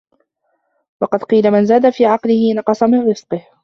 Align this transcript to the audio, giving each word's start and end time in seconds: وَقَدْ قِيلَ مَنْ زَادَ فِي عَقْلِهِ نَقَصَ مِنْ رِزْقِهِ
وَقَدْ 1.01 1.23
قِيلَ 1.23 1.51
مَنْ 1.51 1.65
زَادَ 1.65 1.89
فِي 1.89 2.05
عَقْلِهِ 2.05 2.53
نَقَصَ 2.53 2.83
مِنْ 2.83 3.09
رِزْقِهِ 3.11 3.47